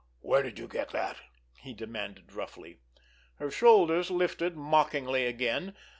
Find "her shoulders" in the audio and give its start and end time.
3.35-4.09